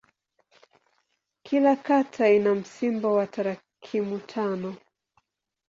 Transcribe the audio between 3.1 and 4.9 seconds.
wa tarakimu tano.